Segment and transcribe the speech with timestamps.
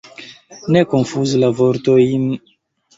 [0.77, 2.29] Ne konfuzu la vortojn!